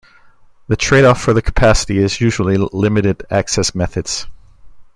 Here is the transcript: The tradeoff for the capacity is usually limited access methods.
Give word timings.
The 0.67 0.75
tradeoff 0.75 1.19
for 1.21 1.31
the 1.31 1.43
capacity 1.43 1.99
is 1.99 2.19
usually 2.19 2.57
limited 2.57 3.23
access 3.29 3.75
methods. 3.75 4.25